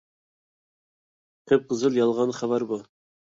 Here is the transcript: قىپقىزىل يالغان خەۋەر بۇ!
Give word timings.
قىپقىزىل 1.51 2.01
يالغان 2.01 2.35
خەۋەر 2.39 2.67
بۇ! 2.73 2.81